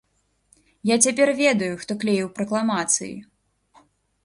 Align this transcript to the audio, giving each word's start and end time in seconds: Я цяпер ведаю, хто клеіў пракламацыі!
Я 0.91 0.95
цяпер 1.07 1.27
ведаю, 1.41 1.69
хто 1.83 1.99
клеіў 2.03 2.33
пракламацыі! 2.41 3.13